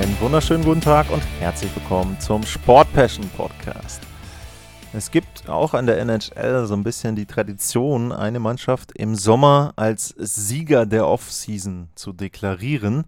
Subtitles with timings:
[0.00, 4.00] Einen wunderschönen guten Tag und herzlich willkommen zum Sport Passion Podcast.
[4.94, 9.74] Es gibt auch an der NHL so ein bisschen die Tradition, eine Mannschaft im Sommer
[9.76, 13.04] als Sieger der Offseason zu deklarieren.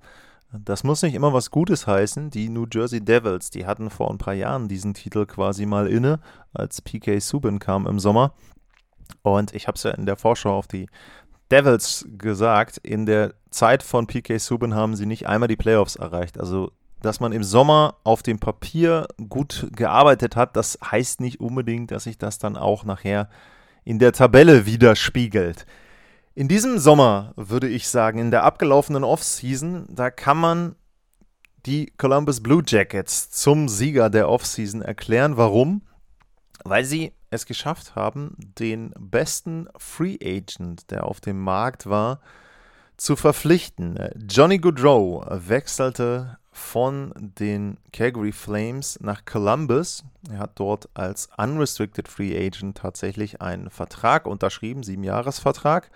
[0.52, 2.28] Das muss nicht immer was Gutes heißen.
[2.28, 6.20] Die New Jersey Devils, die hatten vor ein paar Jahren diesen Titel quasi mal inne,
[6.52, 8.34] als PK Subban kam im Sommer.
[9.22, 10.88] Und ich habe es ja in der Vorschau auf die
[11.50, 16.38] Devils gesagt, in der Zeit von PK Subban haben sie nicht einmal die Playoffs erreicht.
[16.38, 16.70] Also,
[17.02, 22.04] dass man im Sommer auf dem Papier gut gearbeitet hat, das heißt nicht unbedingt, dass
[22.04, 23.28] sich das dann auch nachher
[23.84, 25.66] in der Tabelle widerspiegelt.
[26.34, 30.76] In diesem Sommer würde ich sagen, in der abgelaufenen Offseason, da kann man
[31.66, 35.36] die Columbus Blue Jackets zum Sieger der Offseason erklären.
[35.36, 35.82] Warum?
[36.64, 42.20] Weil sie es geschafft haben, den besten Free Agent, der auf dem Markt war,
[42.96, 43.98] zu verpflichten.
[44.28, 50.04] Johnny Goodrow wechselte von den Calgary Flames nach Columbus.
[50.30, 55.90] Er hat dort als Unrestricted Free Agent tatsächlich einen Vertrag unterschrieben, sieben Jahresvertrag.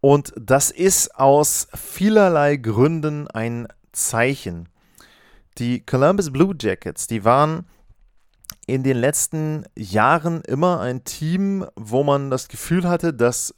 [0.00, 4.68] Und das ist aus vielerlei Gründen ein Zeichen.
[5.56, 7.66] Die Columbus Blue Jackets, die waren
[8.66, 13.54] in den letzten Jahren immer ein Team, wo man das Gefühl hatte, dass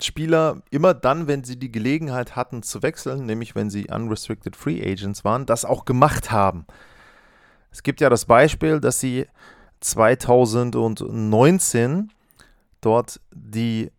[0.00, 4.80] Spieler immer dann, wenn sie die Gelegenheit hatten zu wechseln, nämlich wenn sie unrestricted Free
[4.82, 6.66] Agents waren, das auch gemacht haben.
[7.70, 9.26] Es gibt ja das Beispiel, dass sie
[9.80, 12.12] 2019
[12.80, 13.90] dort die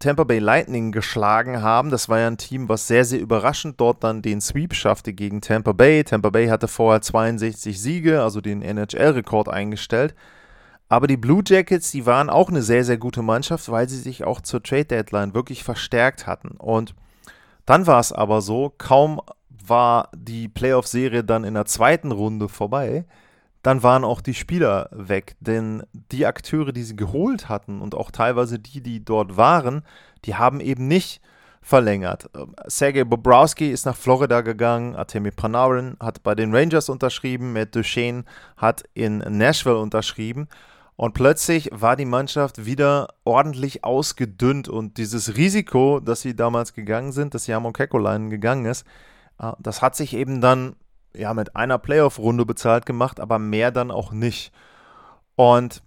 [0.00, 1.90] Tampa Bay Lightning geschlagen haben.
[1.90, 5.42] Das war ja ein Team, was sehr, sehr überraschend dort dann den Sweep schaffte gegen
[5.42, 6.04] Tampa Bay.
[6.04, 10.14] Tampa Bay hatte vorher 62 Siege, also den NHL-Rekord eingestellt.
[10.90, 14.24] Aber die Blue Jackets, die waren auch eine sehr, sehr gute Mannschaft, weil sie sich
[14.24, 16.56] auch zur Trade Deadline wirklich verstärkt hatten.
[16.58, 16.96] Und
[17.64, 23.04] dann war es aber so, kaum war die Playoff-Serie dann in der zweiten Runde vorbei,
[23.62, 25.36] dann waren auch die Spieler weg.
[25.38, 29.84] Denn die Akteure, die sie geholt hatten und auch teilweise die, die dort waren,
[30.24, 31.20] die haben eben nicht
[31.62, 32.28] verlängert.
[32.66, 38.24] Sergei Bobrowski ist nach Florida gegangen, Artemi Panarin hat bei den Rangers unterschrieben, Matt Duchesne
[38.56, 40.48] hat in Nashville unterschrieben
[41.00, 47.12] und plötzlich war die Mannschaft wieder ordentlich ausgedünnt und dieses Risiko, dass sie damals gegangen
[47.12, 48.86] sind, dass Jamo Kekolainen gegangen ist,
[49.38, 50.76] äh, das hat sich eben dann
[51.16, 54.52] ja, mit einer Playoff-Runde bezahlt gemacht, aber mehr dann auch nicht.
[55.36, 55.82] Und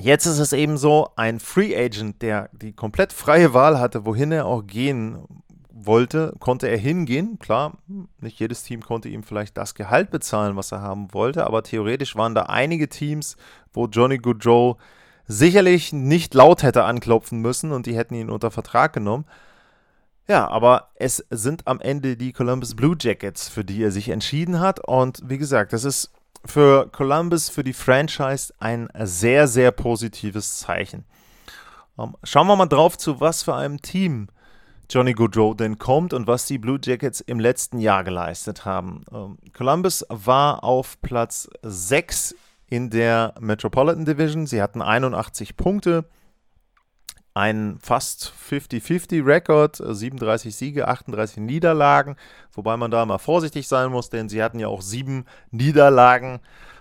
[0.00, 4.32] jetzt ist es eben so, ein Free Agent, der die komplett freie Wahl hatte, wohin
[4.32, 5.42] er auch gehen
[5.86, 7.38] wollte, konnte er hingehen.
[7.38, 7.78] Klar,
[8.20, 12.16] nicht jedes Team konnte ihm vielleicht das Gehalt bezahlen, was er haben wollte, aber theoretisch
[12.16, 13.36] waren da einige Teams,
[13.72, 14.76] wo Johnny Goodrow
[15.26, 19.26] sicherlich nicht laut hätte anklopfen müssen und die hätten ihn unter Vertrag genommen.
[20.26, 24.60] Ja, aber es sind am Ende die Columbus Blue Jackets, für die er sich entschieden
[24.60, 24.86] hat.
[24.86, 26.12] Und wie gesagt, das ist
[26.44, 31.04] für Columbus, für die Franchise ein sehr, sehr positives Zeichen.
[31.98, 34.28] Ähm, schauen wir mal drauf, zu was für einem Team
[34.90, 39.04] Johnny Goodrow denn kommt und was die Blue Jackets im letzten Jahr geleistet haben.
[39.12, 42.34] Ähm, Columbus war auf Platz 6
[42.68, 44.46] in der Metropolitan Division.
[44.46, 46.06] Sie hatten 81 Punkte
[47.34, 52.16] einen fast 50-50-Rekord, 37 Siege, 38 Niederlagen,
[52.52, 56.40] wobei man da mal vorsichtig sein muss, denn sie hatten ja auch sieben Niederlagen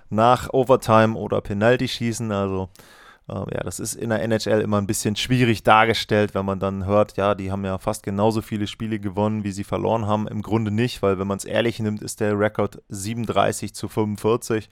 [0.10, 2.97] nach Overtime oder Penalty-Schießen, also äh,
[3.28, 7.18] ja, das ist in der NHL immer ein bisschen schwierig dargestellt, wenn man dann hört,
[7.18, 10.28] ja, die haben ja fast genauso viele Spiele gewonnen, wie sie verloren haben.
[10.28, 14.70] Im Grunde nicht, weil wenn man es ehrlich nimmt, ist der Rekord 37 zu 45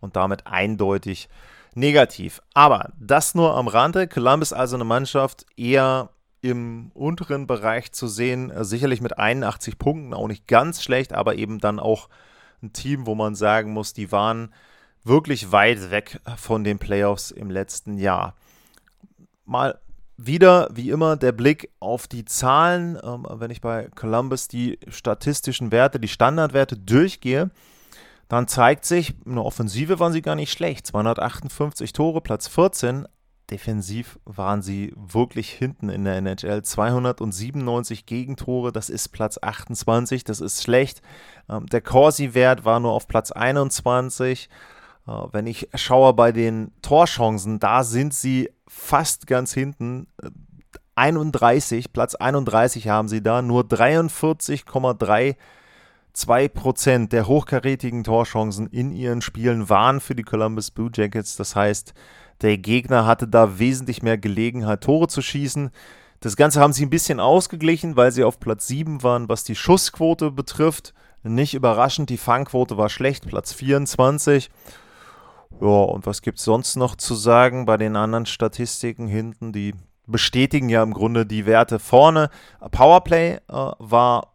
[0.00, 1.28] und damit eindeutig
[1.74, 2.40] negativ.
[2.54, 4.06] Aber das nur am Rande.
[4.06, 6.10] Columbus also eine Mannschaft eher
[6.42, 8.52] im unteren Bereich zu sehen.
[8.60, 12.08] Sicherlich mit 81 Punkten, auch nicht ganz schlecht, aber eben dann auch
[12.62, 14.54] ein Team, wo man sagen muss, die waren
[15.06, 18.34] wirklich weit weg von den Playoffs im letzten Jahr.
[19.44, 19.78] Mal
[20.16, 22.98] wieder, wie immer, der Blick auf die Zahlen.
[23.02, 27.50] Ähm, wenn ich bei Columbus die statistischen Werte, die Standardwerte durchgehe,
[28.28, 30.86] dann zeigt sich, in der Offensive waren sie gar nicht schlecht.
[30.86, 33.06] 258 Tore, Platz 14.
[33.50, 36.62] Defensiv waren sie wirklich hinten in der NHL.
[36.62, 41.00] 297 Gegentore, das ist Platz 28, das ist schlecht.
[41.48, 44.48] Ähm, der Corsi-Wert war nur auf Platz 21.
[45.06, 50.06] Äh, wenn ich schaue bei den Torchancen, da sind sie fast ganz hinten.
[50.94, 59.68] 31, Platz 31 haben sie da, nur 43,32 Prozent der hochkarätigen Torchancen in ihren Spielen
[59.68, 61.36] waren für die Columbus Blue Jackets.
[61.36, 61.92] Das heißt,
[62.40, 65.70] der Gegner hatte da wesentlich mehr Gelegenheit, Tore zu schießen.
[66.20, 69.54] Das Ganze haben sie ein bisschen ausgeglichen, weil sie auf Platz 7 waren, was die
[69.54, 70.94] Schussquote betrifft.
[71.22, 74.50] Nicht überraschend, die Fangquote war schlecht, Platz 24.
[75.60, 79.52] Ja, und was gibt es sonst noch zu sagen bei den anderen Statistiken hinten?
[79.52, 79.74] Die
[80.06, 82.30] bestätigen ja im Grunde die Werte vorne.
[82.70, 84.34] Powerplay äh, war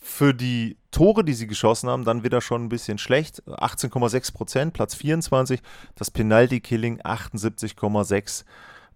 [0.00, 3.42] für die Tore, die sie geschossen haben, dann wieder schon ein bisschen schlecht.
[3.46, 5.60] 18,6 Prozent, Platz 24.
[5.94, 8.44] Das Penalty Killing 78,6,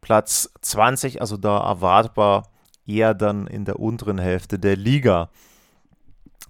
[0.00, 1.20] Platz 20.
[1.20, 2.48] Also da erwartbar
[2.86, 5.30] eher dann in der unteren Hälfte der Liga.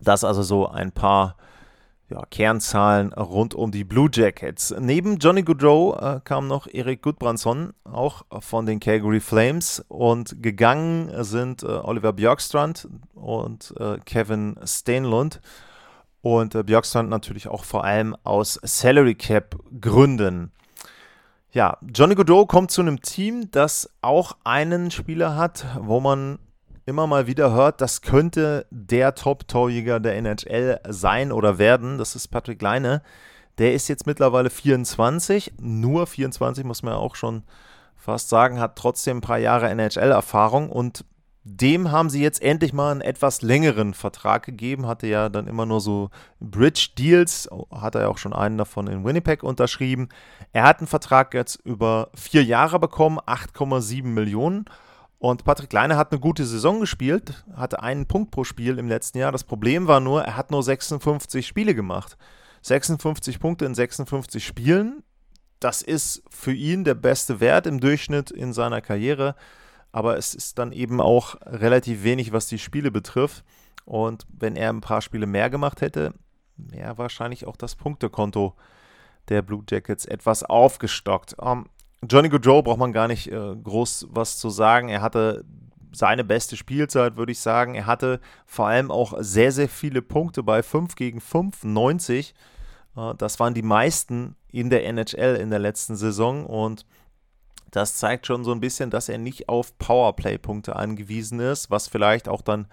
[0.00, 1.36] Das also so ein paar
[2.10, 4.74] ja, Kernzahlen rund um die Blue Jackets.
[4.78, 9.84] Neben Johnny Goodrow äh, kam noch Erik Gudbrandsson, auch von den Calgary Flames.
[9.88, 15.40] Und gegangen sind äh, Oliver Björkstrand und äh, Kevin Steinlund.
[16.20, 20.52] Und äh, Björkstrand natürlich auch vor allem aus Salary Cap Gründen.
[21.52, 26.38] Ja, Johnny Goodrow kommt zu einem Team, das auch einen Spieler hat, wo man
[26.86, 31.98] immer mal wieder hört, das könnte der Top-Torjäger der NHL sein oder werden.
[31.98, 33.02] Das ist Patrick Leine.
[33.58, 37.44] Der ist jetzt mittlerweile 24, nur 24 muss man ja auch schon
[37.96, 41.04] fast sagen, hat trotzdem ein paar Jahre NHL-Erfahrung und
[41.46, 44.86] dem haben sie jetzt endlich mal einen etwas längeren Vertrag gegeben.
[44.86, 46.08] Hatte ja dann immer nur so
[46.40, 50.08] Bridge-Deals, hat er ja auch schon einen davon in Winnipeg unterschrieben.
[50.54, 54.64] Er hat einen Vertrag jetzt über vier Jahre bekommen, 8,7 Millionen.
[55.24, 59.16] Und Patrick Leine hat eine gute Saison gespielt, hatte einen Punkt pro Spiel im letzten
[59.16, 59.32] Jahr.
[59.32, 62.18] Das Problem war nur, er hat nur 56 Spiele gemacht.
[62.60, 65.02] 56 Punkte in 56 Spielen,
[65.60, 69.34] das ist für ihn der beste Wert im Durchschnitt in seiner Karriere.
[69.92, 73.44] Aber es ist dann eben auch relativ wenig, was die Spiele betrifft.
[73.86, 76.12] Und wenn er ein paar Spiele mehr gemacht hätte,
[76.58, 78.52] wäre wahrscheinlich auch das Punktekonto
[79.30, 81.38] der Blue Jackets etwas aufgestockt.
[81.38, 81.66] Um, ähm,
[82.08, 84.88] Johnny Gaudreau braucht man gar nicht äh, groß was zu sagen.
[84.88, 85.44] Er hatte
[85.92, 87.74] seine beste Spielzeit, würde ich sagen.
[87.74, 92.34] Er hatte vor allem auch sehr, sehr viele Punkte bei 5 gegen 5, 90.
[92.96, 96.86] Äh, das waren die meisten in der NHL in der letzten Saison und
[97.70, 102.28] das zeigt schon so ein bisschen, dass er nicht auf Powerplay-Punkte angewiesen ist, was vielleicht
[102.28, 102.68] auch dann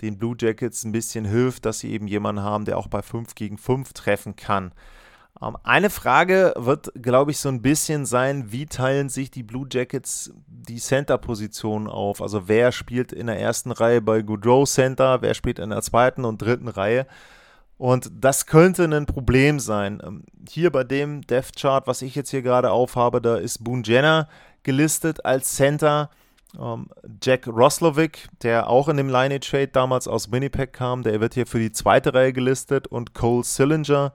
[0.00, 3.34] den Blue Jackets ein bisschen hilft, dass sie eben jemanden haben, der auch bei 5
[3.36, 4.72] gegen 5 treffen kann.
[5.42, 9.66] Ähm, eine Frage wird, glaube ich, so ein bisschen sein, wie teilen sich die Blue
[9.70, 12.22] Jackets die Center-Position auf?
[12.22, 16.24] Also wer spielt in der ersten Reihe bei Goodrow Center, wer spielt in der zweiten
[16.24, 17.06] und dritten Reihe?
[17.80, 20.02] Und das könnte ein Problem sein.
[20.04, 23.82] Ähm, hier bei dem Death Chart, was ich jetzt hier gerade aufhabe, da ist Boone
[23.84, 24.28] Jenner
[24.62, 26.10] gelistet als Center.
[26.60, 26.90] Ähm,
[27.22, 31.46] Jack Roslovic, der auch in dem Lineage Trade damals aus Winnipeg kam, der wird hier
[31.46, 34.12] für die zweite Reihe gelistet und Cole Sillinger,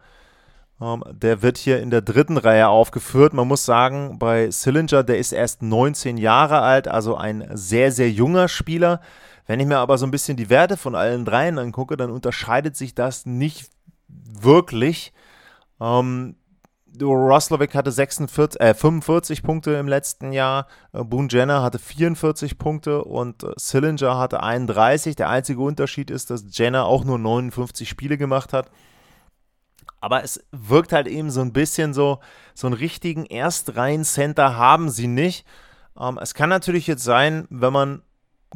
[0.80, 3.34] der wird hier in der dritten Reihe aufgeführt.
[3.34, 8.12] Man muss sagen, bei Sillinger, der ist erst 19 Jahre alt, also ein sehr, sehr
[8.12, 9.00] junger Spieler.
[9.48, 12.76] Wenn ich mir aber so ein bisschen die Werte von allen dreien angucke, dann unterscheidet
[12.76, 13.70] sich das nicht
[14.08, 15.14] wirklich.
[15.80, 16.36] Ähm,
[17.02, 23.04] Roslovic hatte 46, äh, 45 Punkte im letzten Jahr, äh, Boone Jenner hatte 44 Punkte
[23.04, 25.16] und äh, Sillinger hatte 31.
[25.16, 28.72] Der einzige Unterschied ist, dass Jenner auch nur 59 Spiele gemacht hat.
[30.02, 32.20] Aber es wirkt halt eben so ein bisschen so,
[32.54, 35.46] so einen richtigen Erstreihen-Center haben sie nicht.
[36.00, 38.02] Ähm, es kann natürlich jetzt sein, wenn man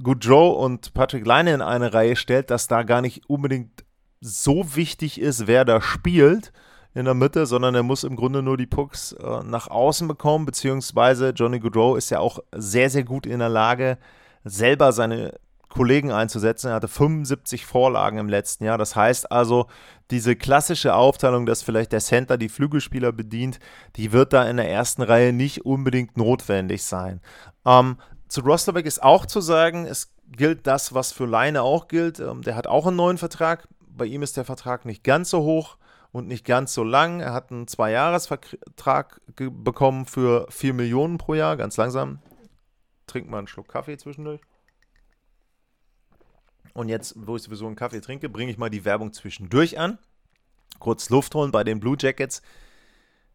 [0.01, 3.83] Goudreau und Patrick Leine in eine Reihe stellt, dass da gar nicht unbedingt
[4.21, 6.51] so wichtig ist, wer da spielt
[6.93, 10.45] in der Mitte, sondern er muss im Grunde nur die Pucks äh, nach außen bekommen,
[10.45, 13.97] beziehungsweise Johnny Goudreau ist ja auch sehr, sehr gut in der Lage,
[14.43, 15.33] selber seine
[15.69, 16.67] Kollegen einzusetzen.
[16.67, 18.77] Er hatte 75 Vorlagen im letzten Jahr.
[18.77, 19.67] Das heißt also,
[20.11, 23.59] diese klassische Aufteilung, dass vielleicht der Center die Flügelspieler bedient,
[23.95, 27.21] die wird da in der ersten Reihe nicht unbedingt notwendig sein.
[27.65, 27.97] Ähm,
[28.27, 32.19] zu Roslovic ist auch zu sagen, es gilt das, was für Leine auch gilt.
[32.19, 33.67] Ähm, der hat auch einen neuen Vertrag.
[33.87, 35.77] Bei ihm ist der Vertrag nicht ganz so hoch
[36.11, 37.19] und nicht ganz so lang.
[37.19, 41.57] Er hat einen Zwei-Jahres-Vertrag bekommen für 4 Millionen pro Jahr.
[41.57, 42.19] Ganz langsam.
[43.05, 44.41] Trinkt mal einen Schluck Kaffee zwischendurch.
[46.73, 49.97] Und jetzt, wo ich sowieso einen Kaffee trinke, bringe ich mal die Werbung zwischendurch an.
[50.79, 52.41] Kurz Luft holen bei den Blue Jackets.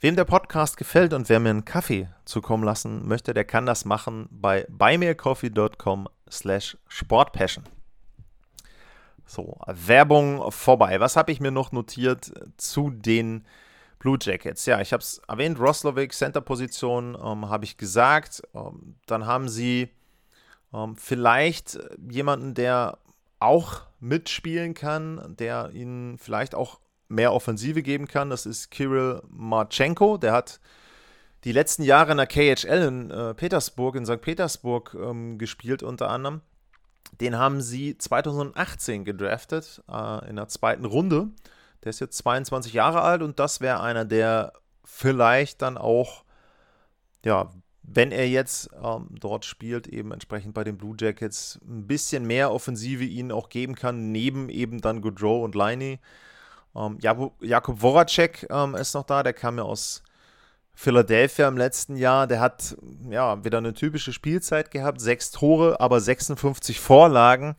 [0.00, 3.84] Wem der Podcast gefällt und wer mir einen Kaffee zukommen lassen möchte, der kann das
[3.84, 7.64] machen bei buymeacoffee.com slash sportpassion.
[9.26, 11.00] So, Werbung vorbei.
[11.00, 13.46] Was habe ich mir noch notiert zu den
[13.98, 14.66] Blue Jackets?
[14.66, 18.42] Ja, ich habe es erwähnt, Roslovic, Center-Position, ähm, habe ich gesagt.
[18.54, 19.88] Ähm, dann haben sie
[20.74, 21.78] ähm, vielleicht
[22.10, 22.98] jemanden, der
[23.44, 28.30] auch mitspielen kann, der ihnen vielleicht auch mehr Offensive geben kann.
[28.30, 30.16] Das ist Kirill Marchenko.
[30.16, 30.60] Der hat
[31.44, 34.20] die letzten Jahre in der KHL in äh, Petersburg, in St.
[34.20, 36.40] Petersburg ähm, gespielt unter anderem.
[37.20, 41.28] Den haben sie 2018 gedraftet, äh, in der zweiten Runde.
[41.84, 46.24] Der ist jetzt 22 Jahre alt und das wäre einer, der vielleicht dann auch
[47.24, 47.50] ja,
[47.86, 52.52] wenn er jetzt ähm, dort spielt, eben entsprechend bei den Blue Jackets ein bisschen mehr
[52.52, 56.00] Offensive ihnen auch geben kann, neben eben dann Goodrow und Liney.
[56.74, 60.02] Ähm, Jakob Voracek ähm, ist noch da, der kam ja aus
[60.72, 62.26] Philadelphia im letzten Jahr.
[62.26, 62.76] Der hat
[63.08, 67.54] ja wieder eine typische Spielzeit gehabt, sechs Tore, aber 56 Vorlagen.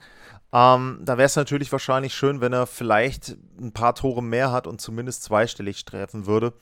[0.51, 4.67] Ähm, da wäre es natürlich wahrscheinlich schön, wenn er vielleicht ein paar Tore mehr hat
[4.67, 6.53] und zumindest zweistellig treffen würde.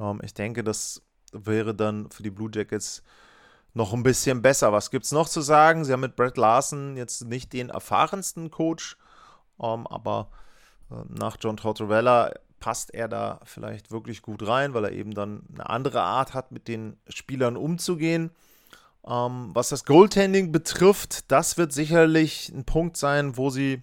[0.00, 1.02] Ähm, ich denke, das
[1.32, 3.02] wäre dann für die Blue Jackets
[3.74, 4.72] noch ein bisschen besser.
[4.72, 5.84] Was gibt es noch zu sagen?
[5.84, 8.96] Sie haben mit Brett Larson jetzt nicht den erfahrensten Coach,
[9.60, 10.30] ähm, aber
[10.90, 15.42] äh, nach John Tortorella passt er da vielleicht wirklich gut rein, weil er eben dann
[15.52, 18.30] eine andere Art hat, mit den Spielern umzugehen.
[19.06, 23.82] Ähm, was das Goaltending betrifft, das wird sicherlich ein Punkt sein, wo sie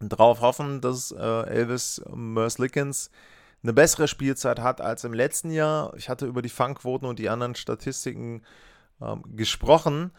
[0.00, 3.10] drauf hoffen, dass äh, Elvis Merslickens
[3.62, 5.94] eine bessere Spielzeit hat als im letzten Jahr.
[5.96, 8.42] Ich hatte über die Fangquoten und die anderen Statistiken
[9.00, 10.12] ähm, gesprochen.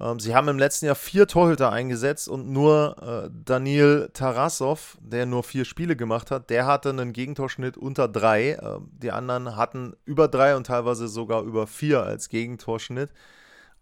[0.00, 5.26] Ähm, sie haben im letzten Jahr vier Torhüter eingesetzt und nur äh, Daniel Tarasov, der
[5.26, 8.52] nur vier Spiele gemacht hat, der hatte einen Gegentorschnitt unter drei.
[8.52, 13.12] Äh, die anderen hatten über drei und teilweise sogar über vier als Gegentorschnitt.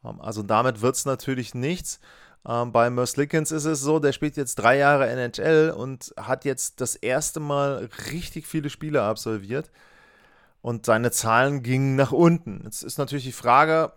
[0.04, 2.00] Ähm, also damit wird es natürlich nichts.
[2.46, 6.80] Ähm, bei Lickens ist es so, der spielt jetzt drei Jahre NHL und hat jetzt
[6.80, 9.70] das erste Mal richtig viele Spiele absolviert.
[10.60, 12.62] Und seine Zahlen gingen nach unten.
[12.64, 13.92] Jetzt ist natürlich die Frage,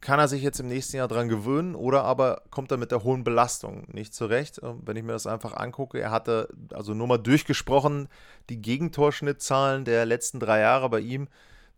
[0.00, 3.02] kann er sich jetzt im nächsten Jahr dran gewöhnen oder aber kommt er mit der
[3.02, 4.60] hohen Belastung nicht zurecht?
[4.62, 8.08] Ähm, wenn ich mir das einfach angucke, er hatte, also nur mal durchgesprochen,
[8.48, 11.28] die Gegentorschnittzahlen der letzten drei Jahre bei ihm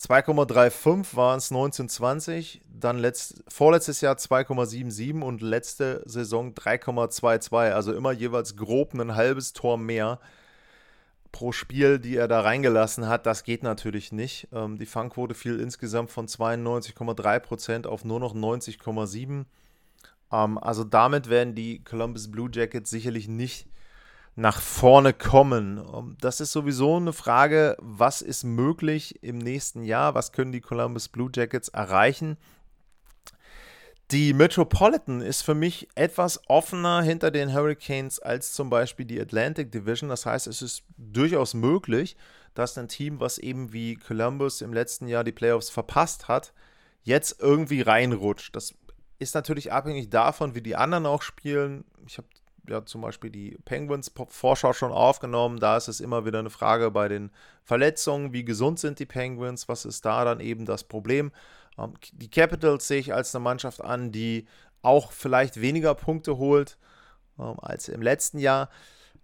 [0.01, 7.73] 2,35 waren es 1920, dann letzt, vorletztes Jahr 2,77 und letzte Saison 3,22.
[7.73, 10.21] Also immer jeweils grob ein halbes Tor mehr
[11.33, 13.27] pro Spiel, die er da reingelassen hat.
[13.27, 14.49] Das geht natürlich nicht.
[14.53, 19.47] Ähm, die Fangquote fiel insgesamt von 92,3% auf nur noch 90,7%.
[20.31, 23.67] Ähm, also damit werden die Columbus Blue Jackets sicherlich nicht
[24.39, 26.17] nach vorne kommen.
[26.21, 30.15] Das ist sowieso eine Frage, was ist möglich im nächsten Jahr?
[30.15, 32.37] Was können die Columbus Blue Jackets erreichen?
[34.13, 39.73] Die Metropolitan ist für mich etwas offener hinter den Hurricanes als zum Beispiel die Atlantic
[39.73, 40.09] Division.
[40.09, 42.17] Das heißt, es ist durchaus möglich,
[42.55, 46.53] dass ein Team, was eben wie Columbus im letzten Jahr die Playoffs verpasst hat,
[47.03, 48.55] jetzt irgendwie reinrutscht.
[48.55, 48.73] Das
[49.19, 51.85] ist natürlich abhängig davon, wie die anderen auch spielen.
[52.07, 52.29] Ich habe
[52.71, 55.61] ja zum Beispiel die Penguins-Vorschau schon aufgenommen.
[55.61, 57.31] Da ist es immer wieder eine Frage bei den
[57.65, 61.33] Verletzungen, wie gesund sind die Penguins, was ist da dann eben das Problem.
[61.79, 64.47] Ähm, die Capitals sehe ich als eine Mannschaft an, die
[64.83, 66.79] auch vielleicht weniger Punkte holt
[67.39, 68.69] ähm, als im letzten Jahr.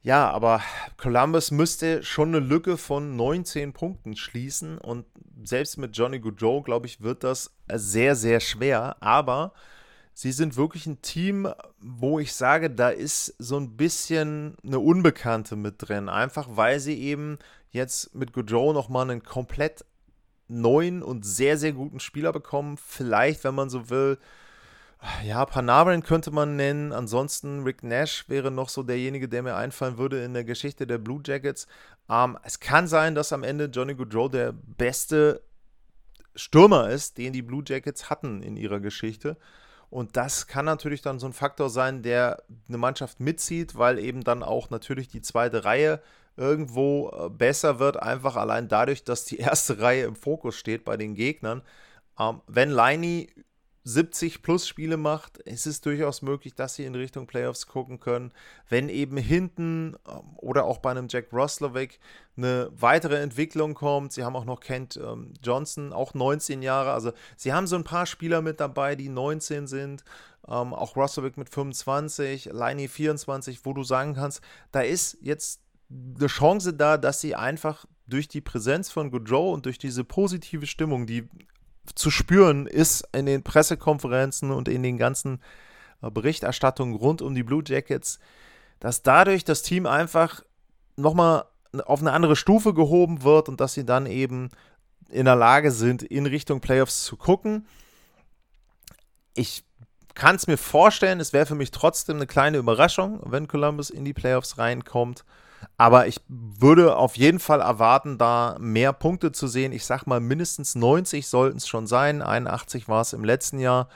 [0.02, 0.60] Ja, aber
[0.98, 5.06] Columbus müsste schon eine Lücke von 19 Punkten schließen und
[5.42, 8.96] selbst mit Johnny Goodrow, glaube ich, wird das sehr, sehr schwer.
[9.00, 9.54] Aber
[10.14, 11.48] sie sind wirklich ein Team,
[11.80, 16.08] wo ich sage, da ist so ein bisschen eine Unbekannte mit drin.
[16.08, 17.38] Einfach weil sie eben
[17.70, 19.84] jetzt mit Goodrow nochmal einen komplett
[20.46, 22.76] neuen und sehr, sehr guten Spieler bekommen.
[22.76, 24.18] Vielleicht, wenn man so will,
[25.24, 26.92] ja, Panarin könnte man nennen.
[26.92, 30.98] Ansonsten Rick Nash wäre noch so derjenige, der mir einfallen würde in der Geschichte der
[30.98, 31.66] Blue Jackets.
[32.08, 35.42] Ähm, es kann sein, dass am Ende Johnny Goodrow der beste
[36.36, 39.36] Stürmer ist, den die Blue Jackets hatten in ihrer Geschichte.
[39.94, 44.24] Und das kann natürlich dann so ein Faktor sein, der eine Mannschaft mitzieht, weil eben
[44.24, 46.00] dann auch natürlich die zweite Reihe
[46.36, 50.96] irgendwo äh, besser wird, einfach allein dadurch, dass die erste Reihe im Fokus steht bei
[50.96, 51.62] den Gegnern.
[52.18, 53.30] Ähm, wenn Liney
[53.86, 58.32] 70 plus Spiele macht, ist es durchaus möglich, dass sie in Richtung Playoffs gucken können.
[58.68, 62.00] Wenn eben hinten ähm, oder auch bei einem Jack Roslovic
[62.36, 67.12] eine weitere Entwicklung kommt, sie haben auch noch Kent ähm, Johnson, auch 19 Jahre, also
[67.36, 70.02] sie haben so ein paar Spieler mit dabei, die 19 sind,
[70.48, 74.40] ähm, auch Roslovic mit 25, Liney 24, wo du sagen kannst,
[74.72, 75.60] da ist jetzt
[75.90, 80.66] eine Chance da, dass sie einfach durch die Präsenz von Goudreau und durch diese positive
[80.66, 81.28] Stimmung, die
[81.94, 85.40] zu spüren ist in den Pressekonferenzen und in den ganzen
[86.02, 88.18] äh, Berichterstattungen rund um die Blue Jackets,
[88.80, 90.42] dass dadurch das Team einfach
[90.96, 91.44] nochmal
[91.86, 94.50] auf eine andere Stufe gehoben wird und dass sie dann eben
[95.08, 97.66] in der Lage sind, in Richtung Playoffs zu gucken.
[99.34, 99.64] Ich
[100.14, 104.04] kann es mir vorstellen, es wäre für mich trotzdem eine kleine Überraschung, wenn Columbus in
[104.04, 105.24] die Playoffs reinkommt.
[105.76, 109.72] Aber ich würde auf jeden Fall erwarten, da mehr Punkte zu sehen.
[109.72, 112.22] Ich sag mal, mindestens 90 sollten es schon sein.
[112.22, 113.88] 81 war es im letzten Jahr.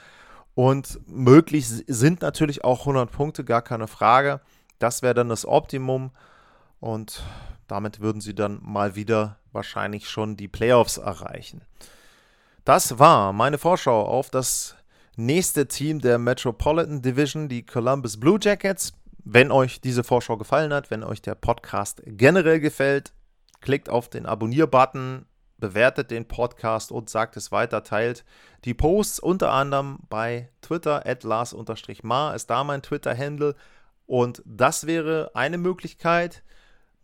[0.55, 4.41] Und möglich sind natürlich auch 100 Punkte, gar keine Frage.
[4.77, 6.11] Das wäre dann das Optimum.
[6.79, 7.23] Und
[7.67, 11.61] damit würden sie dann mal wieder wahrscheinlich schon die Playoffs erreichen.
[12.65, 14.75] Das war meine Vorschau auf das
[15.15, 18.93] nächste Team der Metropolitan Division, die Columbus Blue Jackets.
[19.23, 23.13] Wenn euch diese Vorschau gefallen hat, wenn euch der Podcast generell gefällt,
[23.61, 25.25] klickt auf den Abonnier-Button,
[25.57, 28.23] bewertet den Podcast und sagt es weiter, teilt
[28.63, 33.55] die Posts unter anderem bei Twitter, at Lars-Ma ist da mein Twitter-Handle.
[34.05, 36.43] Und das wäre eine Möglichkeit,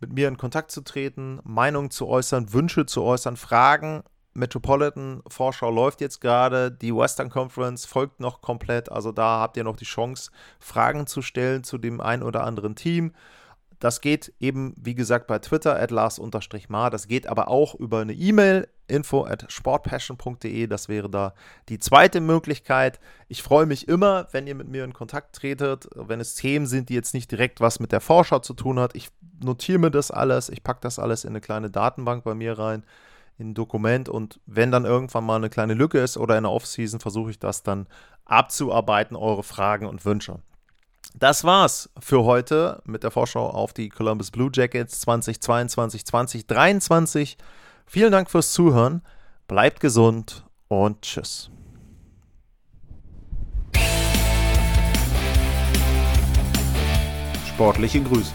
[0.00, 4.02] mit mir in Kontakt zu treten, Meinungen zu äußern, Wünsche zu äußern, Fragen
[4.36, 6.70] Metropolitan Vorschau läuft jetzt gerade.
[6.70, 8.92] Die Western Conference folgt noch komplett.
[8.92, 12.76] Also da habt ihr noch die Chance, Fragen zu stellen zu dem ein oder anderen
[12.76, 13.12] Team.
[13.78, 16.90] Das geht eben, wie gesagt, bei Twitter at Lars-Mar.
[16.90, 20.66] Das geht aber auch über eine E-Mail, info at sportpassion.de.
[20.66, 21.34] Das wäre da
[21.68, 23.00] die zweite Möglichkeit.
[23.28, 26.88] Ich freue mich immer, wenn ihr mit mir in Kontakt tretet, wenn es Themen sind,
[26.88, 28.94] die jetzt nicht direkt was mit der Vorschau zu tun hat.
[28.94, 29.10] Ich
[29.42, 32.82] notiere mir das alles, ich packe das alles in eine kleine Datenbank bei mir rein
[33.38, 36.52] in ein Dokument und wenn dann irgendwann mal eine kleine Lücke ist oder in der
[36.52, 37.86] Offseason, versuche ich das dann
[38.24, 40.40] abzuarbeiten, eure Fragen und Wünsche.
[41.14, 47.38] Das war's für heute mit der Vorschau auf die Columbus Blue Jackets 2022, 2023.
[47.86, 49.02] Vielen Dank fürs Zuhören,
[49.48, 51.50] bleibt gesund und tschüss.
[57.48, 58.34] Sportliche Grüße.